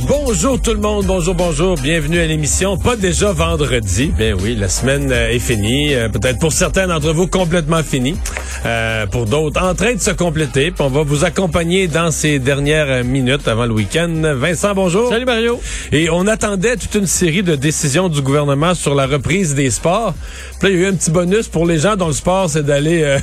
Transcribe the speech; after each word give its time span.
Bonjour 0.00 0.60
tout 0.60 0.72
le 0.72 0.80
monde, 0.80 1.04
bonjour, 1.04 1.34
bonjour, 1.34 1.74
bienvenue 1.76 2.18
à 2.18 2.26
l'émission. 2.26 2.78
Pas 2.78 2.96
déjà 2.96 3.32
vendredi, 3.32 4.10
ben 4.16 4.34
oui, 4.42 4.56
la 4.56 4.68
semaine 4.68 5.12
euh, 5.12 5.28
est 5.28 5.38
finie, 5.38 5.94
euh, 5.94 6.08
peut-être 6.08 6.38
pour 6.38 6.52
certains 6.52 6.86
d'entre 6.86 7.12
vous 7.12 7.26
complètement 7.26 7.82
finie, 7.82 8.16
euh, 8.64 9.06
pour 9.06 9.26
d'autres 9.26 9.62
en 9.62 9.74
train 9.74 9.94
de 9.94 10.00
se 10.00 10.10
compléter. 10.10 10.70
Puis 10.70 10.82
on 10.82 10.88
va 10.88 11.02
vous 11.02 11.24
accompagner 11.24 11.88
dans 11.88 12.10
ces 12.10 12.38
dernières 12.38 13.04
minutes 13.04 13.46
avant 13.46 13.66
le 13.66 13.74
week-end. 13.74 14.10
Vincent, 14.34 14.74
bonjour. 14.74 15.10
Salut 15.10 15.26
Mario. 15.26 15.60
Et 15.92 16.08
on 16.08 16.26
attendait 16.26 16.76
toute 16.76 16.94
une 16.94 17.06
série 17.06 17.42
de 17.42 17.54
décisions 17.54 18.08
du 18.08 18.22
gouvernement 18.22 18.74
sur 18.74 18.94
la 18.94 19.06
reprise 19.06 19.54
des 19.54 19.70
sports. 19.70 20.14
Puis 20.58 20.68
là, 20.68 20.74
il 20.74 20.80
y 20.80 20.84
a 20.84 20.88
eu 20.88 20.90
un 20.90 20.94
petit 20.94 21.10
bonus 21.10 21.48
pour 21.48 21.66
les 21.66 21.78
gens 21.78 21.96
dont 21.96 22.08
le 22.08 22.14
sport, 22.14 22.48
c'est 22.48 22.64
d'aller 22.64 23.02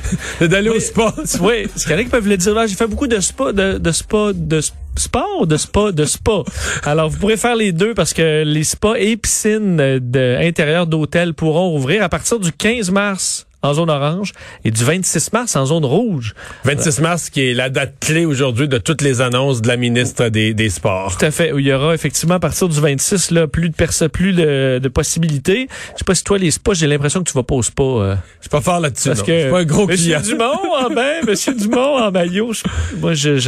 d'aller 0.40 0.70
au 0.70 0.80
spa. 0.80 1.14
Oui, 1.42 1.66
c'est 1.76 1.88
correct 1.88 2.04
qu'ils 2.04 2.10
peuvent 2.10 2.28
le 2.28 2.38
dire. 2.38 2.66
J'ai 2.66 2.74
fait 2.74 2.86
beaucoup 2.86 3.06
de 3.06 3.20
spa, 3.20 3.52
de, 3.52 3.76
de 3.76 3.92
spa, 3.92 4.32
de 4.32 4.60
spa 4.62 4.76
sport 4.96 5.46
de 5.46 5.56
spa 5.56 5.92
de 5.92 6.04
spa? 6.04 6.42
Alors 6.84 7.10
vous 7.10 7.18
pourrez 7.18 7.36
faire 7.36 7.56
les 7.56 7.72
deux 7.72 7.94
parce 7.94 8.12
que 8.12 8.44
les 8.44 8.64
spas 8.64 8.94
et 8.94 9.16
piscines 9.16 9.76
de 9.76 10.36
intérieur 10.40 10.86
d'hôtel 10.86 11.34
pourront 11.34 11.76
ouvrir 11.76 12.02
à 12.02 12.08
partir 12.08 12.38
du 12.38 12.52
15 12.52 12.90
mars 12.90 13.46
en 13.64 13.72
zone 13.72 13.90
orange 13.90 14.32
et 14.64 14.70
du 14.70 14.84
26 14.84 15.32
mars 15.32 15.56
en 15.56 15.64
zone 15.64 15.84
rouge. 15.86 16.34
26 16.64 17.00
mars 17.00 17.30
qui 17.30 17.48
est 17.48 17.54
la 17.54 17.70
date 17.70 17.94
clé 17.98 18.26
aujourd'hui 18.26 18.68
de 18.68 18.76
toutes 18.78 19.00
les 19.00 19.22
annonces 19.22 19.62
de 19.62 19.68
la 19.68 19.76
ministre 19.76 20.28
des, 20.28 20.52
des 20.52 20.68
Sports. 20.68 21.16
Tout 21.18 21.24
à 21.24 21.30
fait. 21.30 21.52
Où 21.52 21.58
il 21.58 21.66
y 21.66 21.72
aura 21.72 21.94
effectivement 21.94 22.34
à 22.34 22.40
partir 22.40 22.68
du 22.68 22.78
26 22.78 23.30
là 23.30 23.46
plus 23.46 23.70
de 23.70 23.74
perce 23.74 24.04
plus 24.12 24.34
de, 24.34 24.78
de, 24.82 24.88
possibilités. 24.88 25.68
Je 25.94 25.98
sais 25.98 26.04
pas 26.04 26.14
si 26.14 26.22
toi 26.22 26.36
les 26.36 26.50
spas, 26.50 26.74
j'ai 26.74 26.86
l'impression 26.86 27.22
que 27.22 27.30
tu 27.30 27.34
vas 27.34 27.42
pas 27.42 27.54
au 27.54 27.62
spa. 27.62 27.82
Euh, 27.82 28.14
je 28.38 28.42
suis 28.42 28.50
pas 28.50 28.60
fort 28.60 28.80
là-dessus. 28.80 29.08
Parce 29.08 29.22
que 29.22 29.50
pas 29.50 29.60
un 29.60 29.64
gros 29.64 29.86
Monsieur 29.86 30.18
Dumont 30.20 30.74
en 30.78 30.90
bain, 30.90 31.22
Monsieur 31.26 31.54
Dumont 31.54 31.96
en 31.96 32.10
maillot. 32.10 32.52
moi, 32.98 33.14
je, 33.14 33.38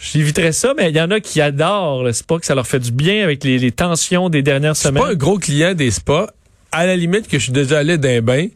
j'éviterais 0.00 0.52
ça, 0.52 0.74
mais 0.76 0.90
il 0.90 0.96
y 0.96 1.00
en 1.00 1.10
a 1.10 1.18
qui 1.18 1.40
adorent 1.40 2.04
le 2.04 2.12
spa, 2.12 2.38
que 2.38 2.46
ça 2.46 2.54
leur 2.54 2.66
fait 2.66 2.78
du 2.78 2.92
bien 2.92 3.24
avec 3.24 3.42
les, 3.42 3.58
les 3.58 3.72
tensions 3.72 4.28
des 4.28 4.42
dernières 4.42 4.76
semaines. 4.76 5.02
Je 5.02 5.08
suis 5.08 5.16
pas 5.16 5.24
un 5.24 5.26
gros 5.26 5.38
client 5.38 5.74
des 5.74 5.90
spas. 5.90 6.28
À 6.76 6.84
la 6.84 6.94
limite 6.94 7.26
que 7.26 7.38
je 7.38 7.44
suis 7.44 7.52
déjà 7.52 7.78
allé 7.78 7.96
d'un 7.96 8.20
bain, 8.20 8.48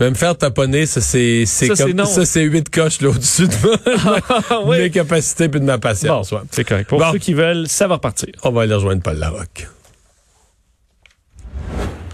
mais 0.00 0.08
me 0.08 0.14
faire 0.14 0.34
taponner, 0.36 0.86
ça 0.86 1.02
c'est 1.02 1.44
c'est 1.44 1.68
comme 1.68 2.06
ça 2.06 2.24
c'est 2.24 2.42
huit 2.42 2.70
coches 2.70 3.02
là 3.02 3.10
au-dessus 3.10 3.48
de 3.48 4.70
mes 4.80 4.90
capacités 4.90 5.50
puis 5.50 5.60
de 5.60 5.66
ma 5.66 5.76
patience. 5.76 6.30
Bon, 6.30 6.40
C'est 6.50 6.64
correct. 6.64 6.88
Pour 6.88 7.04
ceux 7.12 7.18
qui 7.18 7.34
veulent, 7.34 7.68
ça 7.68 7.86
va 7.86 7.96
repartir. 7.96 8.30
On 8.44 8.50
va 8.50 8.62
aller 8.62 8.74
rejoindre 8.74 9.02
Paul 9.02 9.18
Larocque. 9.18 9.68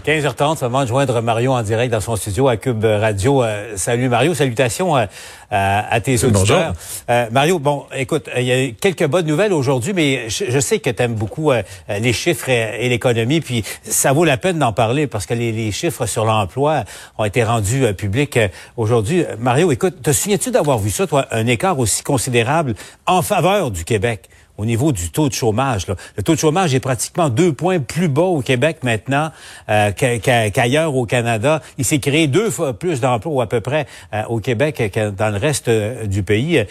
15h30, 0.05 0.57
ça 0.57 0.67
va 0.67 0.85
joindre 0.85 1.21
Mario 1.21 1.53
en 1.53 1.61
direct 1.61 1.89
dans 1.89 2.01
son 2.01 2.17
studio 2.17 2.49
à 2.49 2.57
Cube 2.57 2.83
Radio. 2.83 3.41
Euh, 3.41 3.77
salut 3.77 4.09
Mario, 4.09 4.33
salutations 4.33 4.97
euh, 4.97 5.05
à, 5.49 6.01
tes 6.01 6.21
auditeurs. 6.25 6.73
Euh, 7.09 7.27
Mario, 7.31 7.57
bon, 7.57 7.85
écoute, 7.95 8.29
il 8.35 8.43
y 8.43 8.51
a 8.51 8.71
quelques 8.71 9.07
bonnes 9.07 9.25
nouvelles 9.25 9.53
aujourd'hui, 9.53 9.93
mais 9.93 10.27
je, 10.27 10.59
sais 10.59 10.79
que 10.79 10.89
tu 10.89 11.01
aimes 11.01 11.13
beaucoup 11.13 11.53
les 11.87 12.11
chiffres 12.11 12.49
et, 12.49 12.89
l'économie, 12.89 13.39
puis 13.39 13.63
ça 13.83 14.11
vaut 14.11 14.25
la 14.25 14.35
peine 14.35 14.59
d'en 14.59 14.73
parler 14.73 15.07
parce 15.07 15.25
que 15.25 15.35
les, 15.35 15.53
les 15.53 15.71
chiffres 15.71 16.05
sur 16.05 16.25
l'emploi 16.25 16.83
ont 17.17 17.23
été 17.23 17.45
rendus 17.45 17.93
publics 17.93 18.37
aujourd'hui. 18.75 19.23
Mario, 19.39 19.71
écoute, 19.71 20.01
te 20.01 20.11
souviens-tu 20.11 20.51
d'avoir 20.51 20.79
vu 20.79 20.89
ça, 20.89 21.07
toi, 21.07 21.27
un 21.31 21.47
écart 21.47 21.79
aussi 21.79 22.03
considérable 22.03 22.75
en 23.05 23.21
faveur 23.21 23.71
du 23.71 23.85
Québec? 23.85 24.29
Au 24.57 24.65
niveau 24.65 24.91
du 24.91 25.09
taux 25.09 25.29
de 25.29 25.33
chômage. 25.33 25.87
Là. 25.87 25.95
Le 26.17 26.23
taux 26.23 26.35
de 26.35 26.39
chômage 26.39 26.75
est 26.75 26.79
pratiquement 26.79 27.29
deux 27.29 27.53
points 27.53 27.79
plus 27.79 28.07
bas 28.07 28.23
au 28.23 28.41
Québec 28.41 28.79
maintenant 28.83 29.31
euh, 29.69 29.91
qu'ailleurs 29.91 30.95
au 30.95 31.05
Canada. 31.05 31.61
Il 31.77 31.85
s'est 31.85 31.99
créé 31.99 32.27
deux 32.27 32.49
fois 32.49 32.73
plus 32.73 33.01
d'emplois 33.01 33.45
à 33.45 33.47
peu 33.47 33.61
près 33.61 33.87
euh, 34.13 34.23
au 34.29 34.39
Québec 34.39 34.91
que 34.93 35.09
dans 35.09 35.29
le 35.29 35.37
reste 35.37 35.67
euh, 35.67 36.05
du 36.05 36.23
pays. 36.23 36.63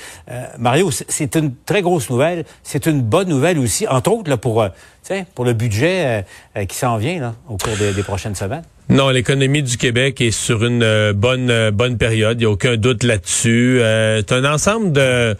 Mario, 0.59 0.91
c'est 0.91 1.37
une 1.37 1.55
très 1.55 1.83
grosse 1.83 2.09
nouvelle. 2.11 2.45
C'est 2.63 2.87
une 2.87 3.03
bonne 3.03 3.29
nouvelle 3.29 3.59
aussi, 3.59 3.87
entre 3.89 4.13
autres 4.13 4.31
là, 4.31 4.37
pour, 4.37 4.65
pour 5.35 5.45
le 5.45 5.53
budget 5.53 6.25
qui 6.69 6.77
s'en 6.77 6.97
vient 6.97 7.21
là, 7.21 7.35
au 7.49 7.57
cours 7.57 7.77
des 7.77 8.03
prochaines 8.03 8.35
semaines. 8.35 8.63
Non, 8.93 9.09
l'économie 9.09 9.63
du 9.63 9.79
Québec 9.79 10.21
est 10.21 10.33
sur 10.33 10.67
une 10.67 10.83
euh, 10.83 11.15
bonne 11.15 11.49
euh, 11.51 11.71
bonne 11.71 11.97
période. 11.97 12.39
Il 12.39 12.41
n'y 12.41 12.45
a 12.45 12.51
aucun 12.51 12.77
doute 12.77 13.05
là-dessus. 13.05 13.79
Euh, 13.81 14.21
c'est 14.21 14.35
un 14.35 14.45
ensemble 14.45 14.93
de 14.93 15.35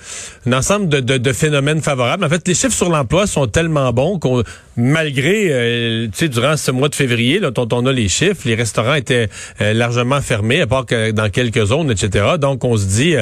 un 0.47 0.53
ensemble 0.55 0.89
de, 0.89 1.01
de, 1.01 1.33
phénomènes 1.35 1.83
favorables. 1.83 2.25
En 2.25 2.31
fait, 2.31 2.49
les 2.49 2.55
chiffres 2.55 2.73
sur 2.73 2.89
l'emploi 2.89 3.27
sont 3.27 3.47
tellement 3.49 3.93
bons 3.93 4.19
qu'on 4.19 4.43
malgré, 4.79 6.09
tu 6.11 6.19
sais, 6.19 6.29
durant 6.31 6.57
ce 6.57 6.71
mois 6.71 6.89
de 6.89 6.95
février, 6.95 7.41
là, 7.41 7.51
dont 7.51 7.69
on 7.73 7.85
a 7.85 7.93
les 7.93 8.09
chiffres, 8.09 8.41
les 8.47 8.55
restaurants 8.55 8.95
étaient 8.95 9.29
largement 9.61 10.23
fermés, 10.23 10.63
à 10.63 10.67
part 10.67 10.87
que 10.87 11.11
dans 11.11 11.29
quelques 11.29 11.67
zones, 11.67 11.91
etc. 11.91 12.37
Donc, 12.41 12.65
on 12.65 12.79
se 12.79 12.87
dit, 12.87 13.15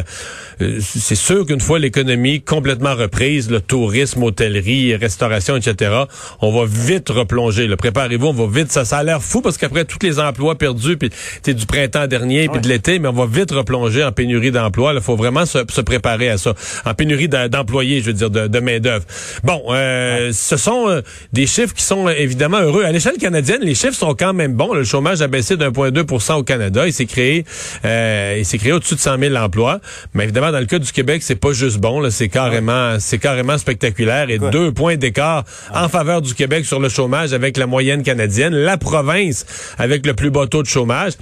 c'est 0.80 1.16
sûr 1.16 1.44
qu'une 1.44 1.60
fois 1.60 1.80
l'économie 1.80 2.40
complètement 2.40 2.94
reprise, 2.94 3.50
le 3.50 3.60
tourisme, 3.60 4.22
hôtellerie, 4.22 4.94
restauration, 4.94 5.56
etc., 5.56 6.04
on 6.40 6.52
va 6.52 6.66
vite 6.66 7.08
replonger. 7.08 7.68
Préparez-vous, 7.76 8.28
on 8.28 8.32
va 8.32 8.60
vite. 8.60 8.70
Ça, 8.70 8.84
ça 8.84 8.98
a 8.98 9.02
l'air 9.02 9.20
fou 9.20 9.40
parce 9.40 9.58
qu'après 9.58 9.84
toutes 9.84 10.04
les 10.04 10.19
emplois 10.20 10.56
perdus 10.56 10.96
puis 10.96 11.10
du 11.54 11.66
printemps 11.66 12.06
dernier 12.06 12.48
puis 12.48 12.60
de 12.60 12.68
l'été, 12.68 12.98
mais 12.98 13.08
on 13.08 13.12
va 13.12 13.26
vite 13.26 13.50
replonger 13.50 14.04
en 14.04 14.12
pénurie 14.12 14.50
d'emplois. 14.50 14.92
Il 14.94 15.00
faut 15.00 15.16
vraiment 15.16 15.46
se, 15.46 15.80
préparer 15.80 16.30
à 16.30 16.38
ça. 16.38 16.54
En 16.84 16.94
pénurie 16.94 17.28
d'employés, 17.28 18.00
je 18.00 18.06
veux 18.06 18.12
dire, 18.12 18.30
de, 18.30 18.60
main 18.60 18.78
d'œuvre. 18.78 19.04
Bon, 19.44 19.62
euh, 19.70 20.30
ce 20.32 20.56
sont 20.56 20.88
euh, 20.88 21.00
des 21.32 21.46
chiffres 21.46 21.74
qui 21.74 21.82
sont 21.82 22.08
évidemment 22.08 22.60
heureux. 22.60 22.84
À 22.84 22.92
l'échelle 22.92 23.16
canadienne, 23.18 23.60
les 23.62 23.74
chiffres 23.74 23.94
sont 23.94 24.14
quand 24.14 24.32
même 24.32 24.54
bons. 24.54 24.74
Le 24.74 24.84
chômage 24.84 25.22
a 25.22 25.28
baissé 25.28 25.56
d'1,2 25.56 26.32
au 26.34 26.42
Canada. 26.42 26.86
Il 26.86 26.92
s'est 26.92 27.06
créé, 27.06 27.44
euh, 27.84 28.36
il 28.38 28.44
s'est 28.44 28.58
créé 28.58 28.72
au-dessus 28.72 28.94
de 28.94 29.00
100 29.00 29.18
000 29.18 29.34
emplois. 29.36 29.80
Mais 30.14 30.24
évidemment, 30.24 30.52
dans 30.52 30.60
le 30.60 30.66
cas 30.66 30.78
du 30.78 30.92
Québec, 30.92 31.22
c'est 31.22 31.36
pas 31.36 31.52
juste 31.52 31.78
bon. 31.78 32.08
C'est 32.10 32.28
carrément, 32.28 32.98
c'est 32.98 33.18
carrément 33.18 33.58
spectaculaire. 33.58 34.30
Et 34.30 34.38
deux 34.38 34.72
points 34.72 34.96
d'écart 34.96 35.44
en 35.74 35.88
faveur 35.88 36.22
du 36.22 36.34
Québec 36.34 36.64
sur 36.64 36.80
le 36.80 36.88
chômage 36.88 37.32
avec 37.32 37.56
la 37.56 37.66
moyenne 37.66 38.02
canadienne. 38.02 38.54
La 38.54 38.76
province 38.76 39.46
avec 39.78 39.99
le 40.06 40.14
plus 40.14 40.30
bas 40.30 40.46
taux 40.46 40.62
de 40.62 40.68
chômage. 40.68 41.12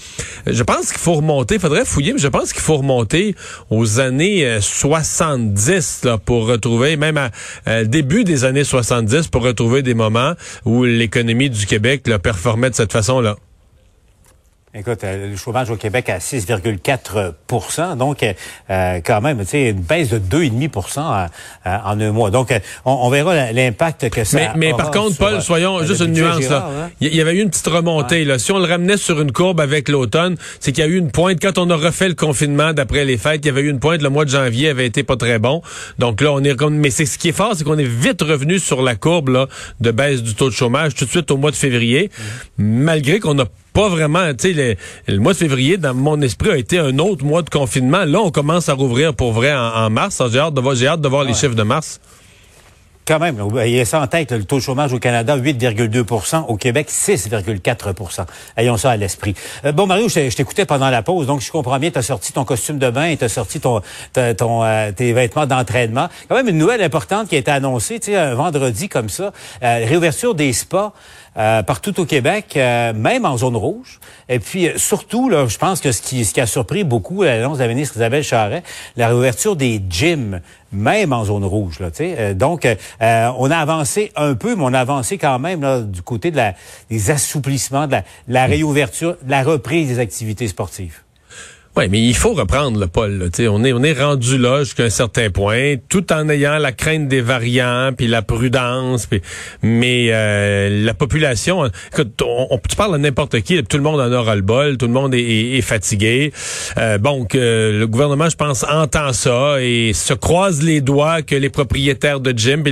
Je 0.47 0.63
pense 0.63 0.89
qu'il 0.89 1.01
faut 1.01 1.15
remonter, 1.15 1.55
il 1.57 1.61
faudrait 1.61 1.85
fouiller, 1.85 2.13
mais 2.13 2.19
je 2.19 2.29
pense 2.29 2.53
qu'il 2.53 2.63
faut 2.63 2.77
remonter 2.77 3.35
aux 3.71 4.01
années 4.01 4.59
70 4.61 6.01
euh, 6.05 6.09
là, 6.09 6.19
pour 6.19 6.47
retrouver, 6.47 6.97
même 6.97 7.17
à 7.17 7.31
euh, 7.67 7.85
début 7.85 8.25
des 8.25 8.45
années 8.45 8.65
70, 8.65 9.29
pour 9.29 9.43
retrouver 9.43 9.83
des 9.83 9.95
moments 9.95 10.35
où 10.65 10.85
l'économie 10.85 11.51
du 11.51 11.67
Québec 11.67 12.07
là, 12.07 12.19
performait 12.19 12.71
de 12.71 12.75
cette 12.75 12.93
façon-là. 12.93 13.37
Écoute, 14.75 15.03
euh, 15.03 15.31
le 15.31 15.37
chômage 15.37 15.71
au 15.71 15.77
Québec 15.77 16.11
à 16.11 16.19
6,4% 16.19 17.97
donc 17.97 18.23
euh, 18.23 19.01
quand 19.05 19.21
même, 19.23 19.39
tu 19.41 19.47
sais, 19.47 19.71
une 19.71 19.81
baisse 19.81 20.11
de 20.11 20.19
2,5% 20.19 21.29
en 21.65 22.01
un 22.01 22.13
mois. 22.13 22.31
Donc, 22.31 22.53
on, 22.85 23.09
verra 23.09 23.53
l'impact 23.53 24.11
que 24.11 24.25
ça 24.25 24.37
Mais, 24.37 24.51
mais 24.57 24.71
par 24.77 24.91
contre, 24.91 25.17
Paul, 25.17 25.41
soyons 25.41 25.83
juste 25.85 26.03
une 26.03 26.13
nuance 26.13 26.49
là. 26.51 26.69
Hein. 26.69 26.91
Il 27.01 27.15
y, 27.15 27.21
avait 27.21 27.35
eu 27.35 27.43
une 27.43 27.49
petite 27.49 27.67
remontée 27.67 28.25
là. 28.25 28.39
Si 28.39 28.53
on 28.53 28.59
le 28.59 28.67
ramenait 28.67 28.99
sur 28.99 29.21
une 29.21 29.33
courbe 29.33 29.61
avec 29.61 29.89
l'automne, 29.89 30.37
c'est 30.61 30.73
qu'il 30.73 30.85
y 30.85 30.87
a 30.87 30.91
eu 30.91 30.99
une 30.99 31.11
pointe 31.11 31.39
quand 31.41 31.57
on 31.57 31.71
a 31.71 31.77
refait 31.77 32.09
le 32.09 32.15
confinement 32.15 32.75
d'après 32.75 33.05
les 33.05 33.17
fêtes, 33.17 33.41
il 33.45 33.47
y 33.47 33.51
avait 33.51 33.63
eu 33.63 33.71
une 33.71 33.81
pointe. 33.81 34.03
Le 34.03 34.11
mois 34.11 34.27
de 34.27 34.31
janvier 34.31 34.69
avait 34.69 34.87
été 34.87 35.03
pas 35.03 35.17
très 35.17 35.39
bon. 35.39 35.63
Donc 35.99 36.21
là, 36.21 36.33
on 36.33 36.45
est 36.45 36.59
mais 36.71 36.91
c'est 36.91 37.07
ce 37.07 37.19
qui 37.19 37.29
est 37.29 37.33
fort, 37.33 37.55
c'est 37.57 37.65
qu'on 37.65 37.79
est 37.79 37.85
vite 37.85 38.21
revenu 38.21 38.59
sur 38.59 38.83
la 38.83 38.97
courbe 38.97 39.29
là 39.29 39.47
de 39.81 39.91
baisse 39.91 40.23
du 40.23 40.35
taux 40.35 40.51
de 40.51 40.55
chômage 40.55 40.95
tout 40.95 41.05
de 41.05 41.11
suite 41.11 41.31
au 41.31 41.37
mois 41.37 41.51
de 41.51 41.57
février, 41.57 42.11
mmh. 42.19 42.65
malgré 42.65 43.21
qu'on 43.21 43.39
a 43.39 43.45
pas 43.79 43.89
vraiment, 43.89 44.35
tu 44.35 44.55
sais, 44.55 44.77
le, 45.07 45.19
mois 45.21 45.35
de 45.35 45.39
février, 45.39 45.77
dans 45.77 45.95
mon 45.95 46.21
esprit, 46.21 46.51
a 46.51 46.57
été 46.57 46.81
un 46.81 46.99
autre 46.99 47.25
mois 47.25 47.43
de 47.43 47.51
confinement. 47.51 48.05
Là, 48.05 48.19
on 48.21 48.33
commence 48.33 48.69
à 48.69 48.75
rouvrir 48.75 49.15
pour 49.15 49.31
vrai 49.33 49.55
en, 49.55 49.89
mars. 49.89 50.21
J'ai 50.33 50.41
hâte 50.41 50.55
de 50.55 50.61
voir, 50.61 50.75
j'ai 50.75 50.89
hâte 50.89 51.01
de 51.01 51.07
voir 51.07 51.23
les 51.23 51.33
chiffres 51.33 51.55
de 51.55 51.63
mars. 51.63 52.01
quand 53.07 53.21
même, 53.21 53.41
il 53.65 53.71
y 53.71 53.81
a 53.81 53.85
ça 53.85 54.01
en 54.01 54.09
tête, 54.09 54.33
le 54.33 54.43
taux 54.43 54.57
de 54.57 54.63
chômage 54.63 54.93
au 54.93 54.99
Canada, 54.99 55.37
8,2% 55.39 56.47
Au 56.49 56.57
Québec, 56.57 56.89
6,4% 56.91 58.27
Ayons 58.57 58.77
ça 58.77 58.91
à 58.91 58.97
l'esprit. 58.97 59.37
Euh, 59.65 59.71
bon, 59.71 59.87
Mario, 59.87 60.09
je 60.09 60.35
t'écoutais 60.35 60.67
pendant 60.67 60.91
la 60.91 61.03
pause, 61.03 61.29
donc 61.29 61.41
je 61.41 61.53
comprends 61.53 61.79
bien, 61.79 61.93
tu 61.93 61.99
as 61.99 62.03
sorti 62.03 62.33
ton 62.33 62.45
costume 62.45 62.81
de 62.81 62.91
bain 62.91 63.05
et 63.05 63.17
tu 63.17 63.25
as 63.25 63.29
sorti 63.29 63.61
ton, 63.61 63.81
ton, 64.37 64.65
euh, 64.65 64.91
tes 64.91 65.13
vêtements 65.13 65.47
d'entraînement. 65.47 66.09
Quand 66.29 66.35
même 66.35 66.49
une 66.49 66.59
nouvelle 66.59 66.83
importante 66.83 67.29
qui 67.29 67.37
a 67.37 67.39
été 67.39 67.53
annoncée, 67.53 68.01
tu 68.01 68.07
sais, 68.07 68.17
un 68.17 68.35
vendredi 68.35 68.89
comme 68.89 69.09
ça, 69.09 69.33
euh, 69.63 69.87
réouverture 69.87 70.35
des 70.35 70.53
spas. 70.53 70.93
Euh, 71.37 71.63
partout 71.63 72.01
au 72.01 72.05
Québec, 72.05 72.55
euh, 72.57 72.93
même 72.93 73.25
en 73.25 73.37
zone 73.37 73.55
rouge. 73.55 74.01
Et 74.29 74.39
puis 74.41 74.69
euh, 74.69 74.77
surtout, 74.77 75.29
là, 75.29 75.47
je 75.47 75.59
pense 75.59 75.81
que 75.81 75.93
ce 75.93 76.03
qui, 76.03 76.25
ce 76.25 76.35
qui 76.35 76.41
a 76.41 76.47
surpris 76.47 76.85
beaucoup 76.85 77.23
l'annonce 77.23 77.59
de 77.59 77.63
la 77.63 77.69
ministre 77.69 77.97
Isabelle 77.97 78.25
Charret, 78.25 78.63
la 78.97 79.09
réouverture 79.09 79.55
des 79.55 79.81
gyms, 79.89 80.41
même 80.73 81.13
en 81.13 81.25
zone 81.25 81.45
rouge. 81.45 81.79
Là, 81.81 81.91
donc, 82.35 82.67
on 83.01 83.51
a 83.51 83.57
avancé 83.57 84.13
un 84.17 84.35
peu, 84.35 84.55
mais 84.55 84.65
on 84.65 84.75
a 84.75 84.81
avancé 84.81 85.17
quand 85.17 85.39
même 85.39 85.63
là, 85.63 85.81
du 85.81 86.03
côté 86.03 86.31
de 86.31 86.37
la, 86.37 86.55
des 86.91 87.11
assouplissements, 87.11 87.87
de 87.87 87.93
la, 87.93 88.01
de 88.01 88.35
la 88.35 88.47
réouverture, 88.47 89.17
de 89.23 89.31
la 89.31 89.43
reprise 89.43 89.89
des 89.89 89.99
activités 89.99 90.49
sportives. 90.49 91.01
Oui, 91.79 91.87
mais 91.89 92.01
il 92.01 92.17
faut 92.17 92.33
reprendre 92.33 92.81
le 92.81 92.89
Paul. 92.89 93.31
On 93.39 93.63
est 93.63 93.73
on 93.73 93.85
est 93.85 93.93
rendu 93.93 94.37
là 94.37 94.65
jusqu'à 94.65 94.83
un 94.83 94.91
certain 94.91 95.31
point, 95.31 95.77
tout 95.89 96.13
en 96.13 96.29
ayant 96.29 96.59
la 96.59 96.73
crainte 96.73 97.07
des 97.07 97.21
variants, 97.21 97.93
puis 97.97 98.09
la 98.09 98.21
prudence, 98.21 99.07
puis, 99.07 99.23
mais 99.63 100.09
euh, 100.11 100.85
la 100.85 100.93
population. 100.93 101.71
Écoute, 101.93 102.21
on, 102.21 102.59
tu 102.69 102.75
parles 102.75 102.97
à 102.97 102.99
n'importe 102.99 103.43
qui, 103.43 103.63
tout 103.63 103.77
le 103.77 103.85
monde 103.85 104.01
en 104.01 104.11
aura 104.13 104.35
le 104.35 104.43
bol, 104.43 104.77
tout 104.77 104.89
le 104.89 104.93
monde 104.93 105.15
est, 105.15 105.61
fatigué. 105.61 106.33
Euh, 106.79 106.99
bon, 106.99 107.27
que 107.27 107.79
le 107.79 107.87
gouvernement, 107.87 108.29
je 108.29 108.37
pense, 108.37 108.65
entend 108.65 109.13
ça 109.13 109.63
et 109.63 109.93
se 109.93 110.15
croise 110.15 110.65
les 110.65 110.81
doigts 110.81 111.23
que 111.23 111.37
les 111.37 111.49
propriétaires 111.49 112.19
de 112.19 112.37
gym. 112.37 112.65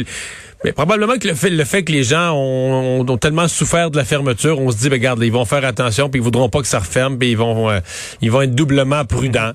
Mais 0.66 0.72
probablement 0.72 1.16
que 1.16 1.28
le 1.28 1.34
fait, 1.34 1.48
le 1.48 1.64
fait 1.64 1.84
que 1.84 1.92
les 1.92 2.02
gens 2.02 2.32
ont, 2.34 3.16
tellement 3.18 3.46
souffert 3.46 3.92
de 3.92 3.96
la 3.96 4.04
fermeture, 4.04 4.58
on 4.58 4.72
se 4.72 4.78
dit, 4.78 4.88
ben, 4.88 4.96
regarde, 4.96 5.22
ils 5.22 5.30
vont 5.30 5.44
faire 5.44 5.64
attention, 5.64 6.10
puis 6.10 6.20
ils 6.20 6.24
voudront 6.24 6.48
pas 6.48 6.60
que 6.60 6.66
ça 6.66 6.80
referme, 6.80 7.18
puis 7.18 7.30
ils 7.30 7.36
vont, 7.36 7.70
euh, 7.70 7.78
ils 8.20 8.32
vont 8.32 8.42
être 8.42 8.52
doublement 8.52 9.04
prudents. 9.04 9.52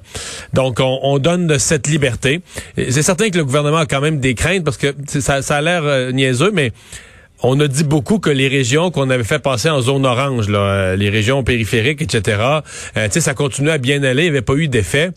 Donc, 0.53 0.77
on, 0.79 1.19
donne 1.19 1.47
de 1.47 1.57
cette 1.57 1.87
liberté. 1.87 2.39
C'est 2.77 3.03
certain 3.03 3.29
que 3.29 3.37
le 3.37 3.43
gouvernement 3.43 3.79
a 3.79 3.85
quand 3.85 3.99
même 3.99 4.21
des 4.21 4.35
craintes, 4.35 4.63
parce 4.63 4.77
que 4.77 4.93
ça, 5.19 5.35
a 5.35 5.61
l'air 5.61 5.83
euh, 5.83 6.13
niaiseux, 6.13 6.51
mais 6.53 6.71
on 7.43 7.59
a 7.59 7.67
dit 7.67 7.83
beaucoup 7.83 8.19
que 8.19 8.29
les 8.29 8.47
régions 8.47 8.89
qu'on 8.89 9.09
avait 9.09 9.25
fait 9.25 9.39
passer 9.39 9.69
en 9.69 9.81
zone 9.81 10.05
orange, 10.05 10.47
là, 10.47 10.59
euh, 10.59 10.95
les 10.95 11.09
régions 11.09 11.43
périphériques, 11.43 12.01
etc., 12.01 12.41
euh, 12.95 13.09
ça 13.09 13.33
continuait 13.33 13.73
à 13.73 13.79
bien 13.79 14.01
aller, 14.03 14.23
il 14.23 14.31
n'y 14.31 14.37
avait 14.37 14.41
pas 14.41 14.53
eu 14.53 14.69
d'effet. 14.69 15.11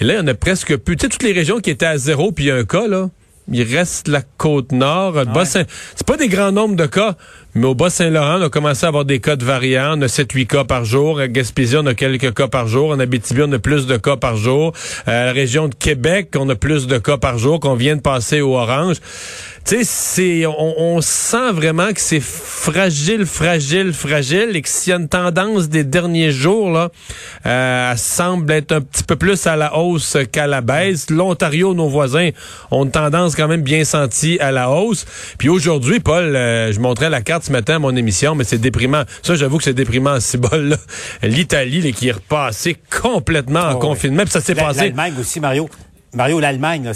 Et 0.00 0.04
là, 0.04 0.22
en 0.22 0.26
a 0.28 0.34
presque 0.34 0.76
plus. 0.76 0.96
Toutes 0.96 1.24
les 1.24 1.32
régions 1.32 1.58
qui 1.58 1.70
étaient 1.70 1.86
à 1.86 1.98
zéro, 1.98 2.30
puis 2.30 2.44
il 2.44 2.48
y 2.48 2.50
a 2.52 2.54
un 2.54 2.64
cas, 2.64 2.86
là, 2.86 3.10
il 3.50 3.62
reste 3.62 4.08
la 4.08 4.22
côte 4.22 4.72
nord. 4.72 5.14
Ouais. 5.14 5.44
C'est 5.44 6.06
pas 6.06 6.16
des 6.16 6.28
grands 6.28 6.52
nombres 6.52 6.76
de 6.76 6.86
cas, 6.86 7.16
mais 7.54 7.66
au 7.66 7.74
Bas-Saint-Laurent, 7.74 8.38
on 8.40 8.46
a 8.46 8.48
commencé 8.48 8.84
à 8.84 8.88
avoir 8.88 9.04
des 9.04 9.20
cas 9.20 9.36
de 9.36 9.44
variants. 9.44 9.98
On 9.98 10.02
a 10.02 10.06
7-8 10.06 10.46
cas 10.46 10.64
par 10.64 10.84
jour. 10.84 11.20
À 11.20 11.28
Gaspésie, 11.28 11.76
on 11.76 11.86
a 11.86 11.94
quelques 11.94 12.34
cas 12.34 12.48
par 12.48 12.66
jour. 12.66 12.90
En 12.90 12.98
Abitibi, 12.98 13.42
on 13.44 13.52
a 13.52 13.58
plus 13.58 13.86
de 13.86 13.96
cas 13.96 14.16
par 14.16 14.36
jour. 14.36 14.72
À 15.06 15.26
la 15.26 15.32
région 15.32 15.68
de 15.68 15.74
Québec, 15.74 16.34
on 16.38 16.48
a 16.48 16.54
plus 16.54 16.86
de 16.86 16.98
cas 16.98 17.18
par 17.18 17.38
jour 17.38 17.60
qu'on 17.60 17.74
vient 17.74 17.96
de 17.96 18.00
passer 18.00 18.40
au 18.40 18.56
orange. 18.56 18.96
Tu 19.64 19.76
sais, 19.76 19.84
c'est, 19.84 20.46
on, 20.46 21.00
sent 21.00 21.52
vraiment 21.52 21.90
que 21.94 22.00
c'est 22.00 22.20
fragile, 22.20 23.24
fragile, 23.24 23.94
fragile, 23.94 24.50
et 24.54 24.60
que 24.60 24.68
s'il 24.68 24.90
y 24.90 24.92
a 24.92 24.98
une 24.98 25.08
tendance 25.08 25.70
des 25.70 25.84
derniers 25.84 26.32
jours, 26.32 26.70
là, 26.70 26.90
euh, 27.46 27.94
semble 27.96 28.52
être 28.52 28.72
un 28.72 28.82
petit 28.82 29.04
peu 29.04 29.16
plus 29.16 29.46
à 29.46 29.56
la 29.56 29.74
hausse 29.78 30.18
qu'à 30.30 30.46
la 30.46 30.60
baisse. 30.60 31.08
L'Ontario, 31.08 31.72
nos 31.72 31.88
voisins, 31.88 32.28
ont 32.70 32.84
une 32.84 32.90
tendance 32.90 33.34
quand 33.36 33.48
même 33.48 33.62
bien 33.62 33.84
sentie 33.84 34.38
à 34.38 34.52
la 34.52 34.68
hausse. 34.68 35.06
Puis 35.38 35.48
aujourd'hui, 35.48 35.98
Paul, 35.98 36.36
euh, 36.36 36.70
je 36.70 36.80
montrais 36.80 37.08
la 37.08 37.22
carte 37.22 37.44
ce 37.44 37.52
matin 37.52 37.76
à 37.76 37.78
mon 37.78 37.96
émission, 37.96 38.34
mais 38.34 38.44
c'est 38.44 38.58
déprimant. 38.58 39.04
Ça, 39.22 39.34
j'avoue 39.34 39.56
que 39.56 39.64
c'est 39.64 39.72
déprimant, 39.72 40.20
ce 40.20 40.36
bol 40.36 40.76
L'Italie, 41.22 41.94
qui 41.94 42.08
est 42.08 42.12
repassée 42.12 42.76
complètement 43.00 43.60
en 43.60 43.74
oh, 43.76 43.78
confinement. 43.78 44.24
Puis 44.24 44.32
ça 44.32 44.42
s'est 44.42 44.54
passé. 44.54 44.80
L'Allemagne 44.80 45.14
aussi, 45.18 45.40
Mario. 45.40 45.70
Mario, 46.14 46.38
l'Allemagne, 46.38 46.92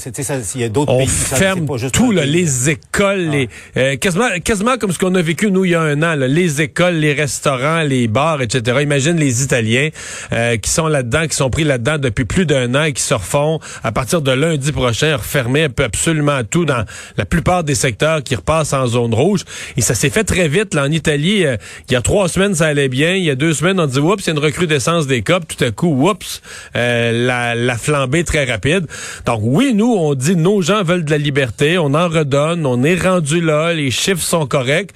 il 0.54 0.60
y 0.60 0.64
a 0.64 0.68
d'autres 0.68 0.96
pays. 0.96 1.06
On 1.06 1.36
ferme 1.36 1.66
tout, 1.92 2.12
là, 2.12 2.24
les 2.24 2.70
écoles, 2.70 3.30
les, 3.30 3.48
ah. 3.74 3.78
euh, 3.80 3.96
quasiment, 3.96 4.28
quasiment 4.44 4.76
comme 4.78 4.92
ce 4.92 4.98
qu'on 4.98 5.14
a 5.16 5.22
vécu, 5.22 5.50
nous, 5.50 5.64
il 5.64 5.72
y 5.72 5.74
a 5.74 5.80
un 5.80 6.02
an, 6.02 6.14
là, 6.14 6.28
les 6.28 6.62
écoles, 6.62 6.94
les 6.94 7.14
restaurants, 7.14 7.82
les 7.82 8.06
bars, 8.06 8.40
etc. 8.42 8.78
Imagine 8.80 9.16
les 9.16 9.42
Italiens 9.42 9.88
euh, 10.32 10.56
qui 10.56 10.70
sont 10.70 10.86
là-dedans, 10.86 11.26
qui 11.26 11.36
sont 11.36 11.50
pris 11.50 11.64
là-dedans 11.64 11.98
depuis 11.98 12.24
plus 12.24 12.46
d'un 12.46 12.74
an 12.76 12.84
et 12.84 12.92
qui 12.92 13.02
se 13.02 13.14
refont, 13.14 13.58
à 13.82 13.90
partir 13.90 14.22
de 14.22 14.30
lundi 14.30 14.70
prochain, 14.70 15.16
refermer 15.16 15.64
absolument 15.64 16.44
tout 16.48 16.64
dans 16.64 16.84
la 17.16 17.24
plupart 17.24 17.64
des 17.64 17.74
secteurs 17.74 18.22
qui 18.22 18.36
repassent 18.36 18.72
en 18.72 18.86
zone 18.86 19.14
rouge. 19.14 19.44
Et 19.76 19.80
ça 19.80 19.94
s'est 19.94 20.10
fait 20.10 20.24
très 20.24 20.46
vite. 20.46 20.74
Là, 20.74 20.84
en 20.84 20.92
Italie, 20.92 21.44
euh, 21.44 21.56
il 21.88 21.94
y 21.94 21.96
a 21.96 22.02
trois 22.02 22.28
semaines, 22.28 22.54
ça 22.54 22.66
allait 22.66 22.88
bien. 22.88 23.14
Il 23.14 23.24
y 23.24 23.30
a 23.30 23.34
deux 23.34 23.52
semaines, 23.52 23.80
on 23.80 23.86
dit, 23.86 23.98
oups, 23.98 24.22
il 24.24 24.26
y 24.28 24.30
a 24.30 24.32
une 24.34 24.38
recrudescence 24.38 25.08
des 25.08 25.22
cas. 25.22 25.40
Tout 25.40 25.64
à 25.64 25.70
coup, 25.72 26.08
oups, 26.08 26.40
la, 26.74 27.54
la 27.54 27.78
flambée 27.78 28.22
très 28.22 28.44
rapide. 28.44 28.86
Donc 29.26 29.40
oui, 29.42 29.72
nous, 29.74 29.92
on 29.92 30.14
dit 30.14 30.36
nos 30.36 30.62
gens 30.62 30.82
veulent 30.82 31.04
de 31.04 31.10
la 31.10 31.18
liberté, 31.18 31.78
on 31.78 31.94
en 31.94 32.08
redonne, 32.08 32.66
on 32.66 32.82
est 32.82 33.00
rendu 33.00 33.40
là, 33.40 33.72
les 33.72 33.90
chiffres 33.90 34.22
sont 34.22 34.46
corrects, 34.46 34.90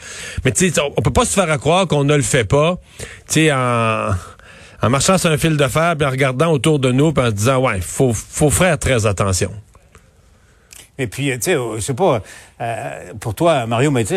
mais 0.45 0.53
tu 0.53 0.73
on 0.97 1.03
peut 1.03 1.13
pas 1.13 1.25
se 1.25 1.35
faire 1.35 1.59
croire 1.59 1.87
qu'on 1.87 2.05
ne 2.05 2.17
le 2.17 2.23
fait 2.23 2.45
pas, 2.45 2.79
tu 3.29 3.51
en 3.51 4.11
en 4.83 4.91
marchant 4.91 5.17
sur 5.17 5.31
un 5.31 5.39
fil 5.39 5.57
de 5.57 5.69
fer, 5.69 5.95
puis 5.97 6.07
en 6.07 6.11
regardant 6.11 6.51
autour 6.51 6.81
de 6.81 6.91
nous, 6.91 7.13
puis 7.13 7.25
en 7.25 7.29
se 7.29 7.33
disant, 7.33 7.59
ouais, 7.59 7.81
faut, 7.81 8.13
faut 8.13 8.51
faire 8.51 8.77
très 8.79 9.07
attention. 9.07 9.53
Et 11.03 11.07
puis, 11.09 11.31
tu 11.33 11.39
sais, 11.41 11.57
je 11.77 11.81
sais 11.81 11.95
pas, 11.95 12.23
euh, 12.61 12.91
pour 13.19 13.35
toi, 13.35 13.67
Mario, 13.67 13.91
mais 13.91 14.05
tu 14.05 14.15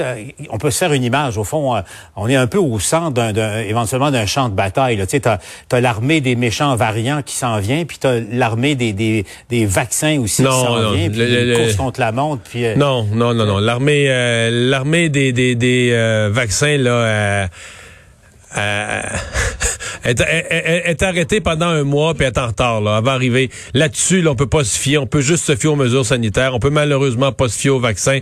on 0.49 0.57
peut 0.57 0.69
se 0.69 0.77
faire 0.77 0.93
une 0.93 1.03
image. 1.03 1.37
Au 1.37 1.43
fond, 1.43 1.75
euh, 1.75 1.81
on 2.15 2.29
est 2.29 2.35
un 2.35 2.45
peu 2.45 2.59
au 2.59 2.79
centre 2.79 3.11
d'un, 3.11 3.59
éventuellement 3.59 4.11
d'un 4.11 4.27
champ 4.27 4.49
de 4.49 4.53
bataille. 4.53 4.97
Tu 4.97 5.05
sais, 5.07 5.19
t'as, 5.19 5.39
as, 5.71 5.81
l'armée 5.81 6.21
des 6.21 6.35
méchants 6.35 6.75
variants 6.75 7.23
qui 7.23 7.35
s'en 7.35 7.57
vient, 7.57 7.85
puis 7.85 7.97
t'as 7.99 8.19
l'armée 8.31 8.75
des, 8.75 8.93
des, 8.93 9.25
des 9.49 9.65
vaccins 9.65 10.19
aussi 10.19 10.43
qui 10.43 10.49
s'en 10.51 10.91
vient, 10.91 11.09
puis 11.09 11.21
une 11.21 11.57
course 11.57 11.75
contre 11.75 11.99
la 11.99 12.11
montre. 12.11 12.43
Puis, 12.43 12.65
euh, 12.65 12.75
non, 12.75 13.07
non, 13.11 13.33
non, 13.33 13.45
non. 13.45 13.57
L'armée, 13.57 14.07
l'armée 14.51 15.09
des, 15.09 15.33
des, 15.33 15.55
des 15.55 16.29
vaccins 16.31 16.77
là 16.77 17.47
euh, 20.05 20.13
est, 20.49 20.83
est, 20.85 21.03
arrêtée 21.03 21.41
pendant 21.41 21.67
un 21.67 21.83
mois 21.83 22.13
puis 22.13 22.25
est 22.25 22.37
en 22.37 22.47
retard. 22.47 22.81
Là, 22.81 22.97
avant 22.97 23.11
d'arriver 23.11 23.49
là-dessus, 23.73 24.21
là, 24.21 24.31
on 24.31 24.35
peut 24.35 24.47
pas 24.47 24.63
se 24.63 24.77
fier. 24.77 25.01
On 25.01 25.07
peut 25.07 25.21
juste 25.21 25.45
se 25.45 25.55
fier 25.55 25.71
aux 25.71 25.75
mesures 25.75 26.05
sanitaires. 26.05 26.53
On 26.53 26.59
peut 26.59 26.69
malheureusement 26.69 27.31
pas 27.31 27.47
se 27.47 27.57
fier 27.57 27.69
aux 27.69 27.79
vaccins. 27.79 28.19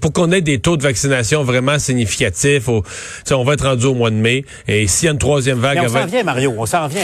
Pour 0.00 0.12
qu'on 0.12 0.32
ait 0.32 0.40
des 0.40 0.58
taux 0.58 0.76
de 0.76 0.82
vaccination 0.82 1.44
vraiment 1.44 1.78
significatifs, 1.78 2.68
on 2.68 3.44
va 3.44 3.54
être 3.54 3.66
rendu 3.66 3.86
au 3.86 3.94
mois 3.94 4.10
de 4.10 4.16
mai. 4.16 4.44
Et 4.68 4.86
s'il 4.86 5.06
y 5.06 5.08
a 5.08 5.12
une 5.12 5.18
troisième 5.18 5.58
vague... 5.58 5.80
on 5.84 5.88
s'en 5.88 6.06
vient, 6.06 6.22
Mario. 6.22 6.54
On 6.56 6.66
s'en 6.66 6.86
vient. 6.88 7.02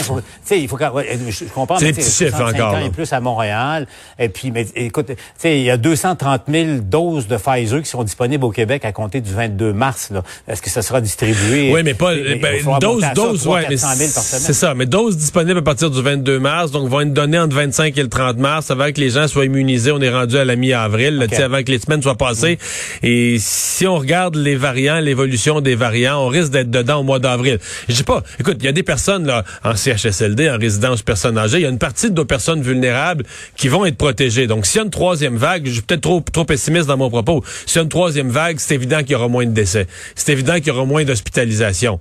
il 0.51 0.67
faut 0.67 0.77
je 0.77 1.45
comprends. 1.53 1.77
Petits 1.77 2.01
chiffres 2.01 2.41
encore. 2.41 2.77
et 2.77 2.89
plus 2.89 3.11
à 3.13 3.19
Montréal. 3.19 3.87
Et 4.19 4.29
puis, 4.29 4.51
mais 4.51 4.65
écoute, 4.75 5.11
il 5.43 5.61
y 5.61 5.69
a 5.69 5.77
230 5.77 6.43
000 6.47 6.67
doses 6.81 7.27
de 7.27 7.37
Pfizer 7.37 7.81
qui 7.81 7.89
sont 7.89 8.03
disponibles 8.03 8.45
au 8.45 8.51
Québec 8.51 8.85
à 8.85 8.91
compter 8.91 9.21
du 9.21 9.33
22 9.33 9.73
mars. 9.73 10.11
Est-ce 10.47 10.61
que 10.61 10.69
ça 10.69 10.81
sera 10.81 11.01
distribué? 11.01 11.71
Oui, 11.73 11.81
mais 11.83 11.93
pas... 11.93 12.13
Ben, 12.15 12.79
dose, 12.79 13.03
dose, 13.15 13.47
ouais, 13.47 13.67
c'est 14.07 14.53
ça. 14.53 14.73
Mais 14.73 14.85
dose 14.85 15.17
disponible 15.17 15.59
à 15.59 15.61
partir 15.61 15.89
du 15.89 16.01
22 16.01 16.39
mars, 16.39 16.71
donc 16.71 16.89
vont 16.89 17.01
être 17.01 17.13
données 17.13 17.39
entre 17.39 17.55
25 17.55 17.97
et 17.97 18.03
le 18.03 18.09
30 18.09 18.37
mars, 18.37 18.71
avant 18.71 18.91
que 18.91 18.99
les 18.99 19.11
gens 19.11 19.27
soient 19.27 19.45
immunisés. 19.45 19.91
On 19.91 20.01
est 20.01 20.09
rendu 20.09 20.37
à 20.37 20.45
la 20.45 20.55
mi-avril, 20.55 21.21
okay. 21.23 21.43
avant 21.43 21.63
que 21.63 21.71
les 21.71 21.79
semaines 21.79 22.01
soient 22.01 22.15
passées. 22.15 22.57
Mm. 23.01 23.05
Et 23.05 23.37
si 23.39 23.87
on 23.87 23.97
regarde 23.97 24.35
les 24.35 24.55
variants, 24.55 24.99
l'évolution 24.99 25.61
des 25.61 25.75
variants, 25.75 26.23
on 26.25 26.27
risque 26.27 26.51
d'être 26.51 26.71
dedans 26.71 26.99
au 26.99 27.03
mois 27.03 27.19
d'avril. 27.19 27.59
Je 27.87 27.93
sais 27.93 28.03
pas. 28.03 28.23
Écoute, 28.39 28.57
il 28.59 28.65
y 28.65 28.69
a 28.69 28.73
des 28.73 28.83
personnes 28.83 29.25
là 29.25 29.43
en 29.63 29.75
CHSLD, 29.75 30.49
en 30.49 30.57
résidence 30.57 31.01
personnes 31.01 31.37
âgées, 31.37 31.57
il 31.57 31.63
y 31.63 31.65
a 31.65 31.69
une 31.69 31.79
partie 31.79 32.09
de 32.09 32.15
nos 32.15 32.25
personnes 32.25 32.61
vulnérables 32.61 33.25
qui 33.55 33.67
vont 33.67 33.85
être 33.85 33.97
protégées. 33.97 34.47
Donc, 34.47 34.65
s'il 34.65 34.77
y 34.77 34.81
a 34.81 34.85
une 34.85 34.91
troisième 34.91 35.37
vague, 35.37 35.65
je 35.65 35.73
suis 35.73 35.81
peut-être 35.81 36.01
trop 36.01 36.23
trop 36.31 36.45
pessimiste 36.45 36.87
dans 36.87 36.97
mon 36.97 37.09
propos. 37.09 37.43
S'il 37.65 37.77
y 37.77 37.79
a 37.79 37.83
une 37.83 37.89
troisième 37.89 38.29
vague, 38.29 38.57
c'est 38.59 38.75
évident 38.75 38.99
qu'il 38.99 39.11
y 39.11 39.15
aura 39.15 39.27
moins 39.27 39.45
de 39.45 39.51
décès. 39.51 39.87
C'est 40.15 40.31
évident 40.31 40.55
qu'il 40.55 40.67
y 40.67 40.71
aura 40.71 40.85
moins 40.85 41.03
d'hospitalisation. 41.03 41.99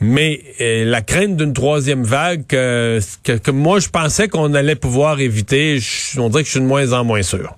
Mais 0.00 0.42
euh, 0.60 0.84
la 0.84 1.02
crainte 1.02 1.36
d'une 1.38 1.54
troisième 1.54 2.02
vague 2.02 2.46
que, 2.46 3.00
que, 3.24 3.50
moi 3.50 3.78
je 3.80 3.88
pensais 3.88 4.28
qu'on 4.28 4.52
allait 4.52 4.76
pouvoir 4.76 5.20
éviter, 5.20 5.78
on 6.18 6.28
dirait 6.28 6.42
que 6.42 6.46
je 6.46 6.52
suis 6.52 6.60
de 6.60 6.66
moins 6.66 6.92
en 6.92 7.04
moins 7.04 7.22
sûr. 7.22 7.56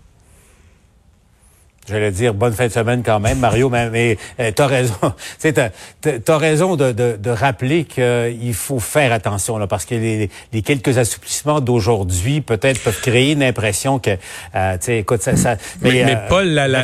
J'allais 1.90 2.12
dire 2.12 2.35
bonne 2.35 2.52
fin 2.52 2.66
de 2.66 2.73
semaine 2.73 3.02
quand 3.04 3.20
même, 3.20 3.38
Mario, 3.38 3.68
mais, 3.68 3.90
mais 3.90 4.18
euh, 4.38 4.50
t'as 4.54 4.66
raison. 4.66 4.94
Tu 5.40 5.52
t'as, 5.52 5.70
as 6.28 6.38
raison 6.38 6.76
de, 6.76 6.92
de, 6.92 7.16
de 7.18 7.30
rappeler 7.30 7.85
qu'il 7.85 8.54
faut 8.54 8.78
faire 8.78 9.12
attention 9.12 9.59
là, 9.59 9.66
parce 9.66 9.85
que 9.85 9.94
les, 9.94 10.30
les 10.52 10.62
quelques 10.62 10.99
assouplissements 10.99 11.61
d'aujourd'hui 11.61 12.40
peut-être 12.40 12.80
peuvent 12.82 13.00
créer 13.00 13.32
une 13.32 13.42
impression 13.42 13.99
que, 13.99 14.11
euh, 14.11 14.75
tu 14.75 14.78
sais, 14.80 14.99
écoute, 14.99 15.23
ça, 15.23 15.37
ça 15.37 15.56
mais, 15.80 16.04
mais, 16.04 16.14
euh, 16.14 16.28
Paul, 16.28 16.49
la, 16.49 16.68
la, 16.68 16.82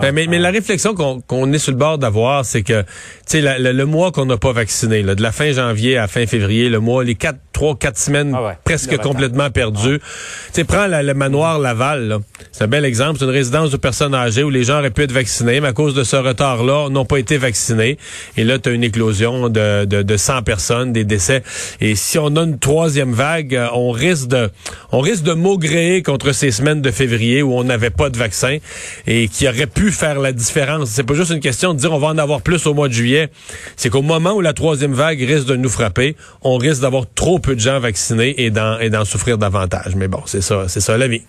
ben, 0.00 0.12
mais, 0.12 0.26
mais, 0.26 0.38
la 0.38 0.50
réflexion 0.50 0.94
qu'on, 0.94 1.52
est 1.52 1.58
sur 1.58 1.72
le 1.72 1.78
bord 1.78 1.98
d'avoir, 1.98 2.44
c'est 2.44 2.62
que, 2.62 2.82
tu 2.82 3.40
sais, 3.40 3.58
le, 3.58 3.84
mois 3.84 4.12
qu'on 4.12 4.26
n'a 4.26 4.36
pas 4.36 4.52
vacciné, 4.52 5.02
là, 5.02 5.14
de 5.14 5.22
la 5.22 5.32
fin 5.32 5.52
janvier 5.52 5.96
à 5.96 6.06
fin 6.08 6.26
février, 6.26 6.68
le 6.68 6.80
mois, 6.80 7.04
les 7.04 7.14
quatre, 7.14 7.38
trois, 7.52 7.76
quatre 7.76 7.98
semaines 7.98 8.34
ah 8.36 8.56
presque 8.64 8.96
complètement 8.98 9.50
perdues. 9.50 9.98
Tu 9.98 10.06
sais, 10.52 10.64
prends 10.64 10.86
le 10.86 11.14
manoir 11.14 11.58
Laval, 11.58 12.18
c'est 12.52 12.64
un 12.64 12.68
bel 12.68 12.84
exemple, 12.84 13.18
c'est 13.18 13.24
une 13.24 13.30
résidence 13.30 13.70
de 13.70 13.76
personnes 13.76 14.09
où 14.44 14.50
les 14.50 14.64
gens 14.64 14.78
auraient 14.78 14.90
pu 14.90 15.02
être 15.02 15.12
vaccinés, 15.12 15.60
mais 15.60 15.68
à 15.68 15.72
cause 15.72 15.94
de 15.94 16.04
ce 16.04 16.16
retard-là, 16.16 16.88
n'ont 16.90 17.04
pas 17.04 17.18
été 17.18 17.38
vaccinés. 17.38 17.98
Et 18.36 18.44
là, 18.44 18.58
tu 18.58 18.68
as 18.68 18.72
une 18.72 18.84
éclosion 18.84 19.48
de, 19.48 19.84
de, 19.84 20.02
de 20.02 20.16
100 20.16 20.42
personnes, 20.42 20.92
des 20.92 21.04
décès. 21.04 21.42
Et 21.80 21.94
si 21.94 22.18
on 22.18 22.36
a 22.36 22.42
une 22.42 22.58
troisième 22.58 23.12
vague, 23.12 23.54
euh, 23.54 23.68
on 23.74 23.90
risque 23.90 24.28
de 24.28 24.50
on 24.92 25.00
risque 25.00 25.22
de 25.22 25.32
maugréer 25.32 26.02
contre 26.02 26.32
ces 26.32 26.50
semaines 26.50 26.82
de 26.82 26.90
février 26.90 27.42
où 27.42 27.54
on 27.54 27.64
n'avait 27.64 27.90
pas 27.90 28.10
de 28.10 28.18
vaccin 28.18 28.58
et 29.06 29.28
qui 29.28 29.48
aurait 29.48 29.66
pu 29.66 29.92
faire 29.92 30.18
la 30.18 30.32
différence. 30.32 30.90
C'est 30.90 31.04
pas 31.04 31.14
juste 31.14 31.30
une 31.30 31.40
question 31.40 31.74
de 31.74 31.78
dire 31.78 31.92
on 31.92 31.98
va 31.98 32.08
en 32.08 32.18
avoir 32.18 32.42
plus 32.42 32.66
au 32.66 32.74
mois 32.74 32.88
de 32.88 32.92
juillet. 32.92 33.30
C'est 33.76 33.90
qu'au 33.90 34.02
moment 34.02 34.32
où 34.32 34.40
la 34.40 34.52
troisième 34.52 34.92
vague 34.92 35.20
risque 35.20 35.46
de 35.46 35.56
nous 35.56 35.68
frapper, 35.68 36.16
on 36.42 36.56
risque 36.56 36.82
d'avoir 36.82 37.04
trop 37.14 37.38
peu 37.38 37.54
de 37.54 37.60
gens 37.60 37.80
vaccinés 37.80 38.34
et 38.38 38.50
d'en 38.50 39.04
souffrir 39.04 39.38
davantage. 39.38 39.94
Mais 39.96 40.08
bon, 40.08 40.22
c'est 40.26 40.42
ça, 40.42 40.68
c'est 40.68 40.80
ça 40.80 40.96
la 40.96 41.08
vie. 41.08 41.22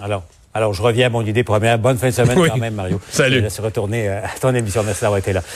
Alors, 0.00 0.24
alors 0.54 0.74
je 0.74 0.82
reviens 0.82 1.06
à 1.06 1.10
mon 1.10 1.22
idée 1.24 1.44
première. 1.44 1.78
Bonne 1.78 1.96
fin 1.98 2.08
de 2.08 2.12
semaine 2.12 2.38
Oui. 2.38 2.48
quand 2.50 2.56
même, 2.58 2.74
Mario. 2.74 3.00
Salut. 3.10 3.34
Je 3.34 3.38
te 3.40 3.44
laisse 3.44 3.60
retourner 3.60 4.08
euh, 4.08 4.24
à 4.24 4.38
ton 4.40 4.54
émission. 4.54 4.82
Merci 4.84 5.02
d'avoir 5.02 5.18
été 5.18 5.32
là. 5.32 5.42